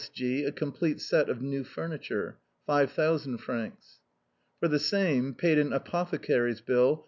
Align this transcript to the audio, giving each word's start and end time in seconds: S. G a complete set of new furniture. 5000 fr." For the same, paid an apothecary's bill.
S. 0.01 0.09
G 0.09 0.43
a 0.45 0.51
complete 0.51 0.99
set 0.99 1.29
of 1.29 1.43
new 1.43 1.63
furniture. 1.63 2.39
5000 2.65 3.37
fr." 3.37 3.65
For 4.59 4.67
the 4.67 4.79
same, 4.79 5.35
paid 5.35 5.59
an 5.59 5.71
apothecary's 5.71 6.59
bill. 6.61 6.99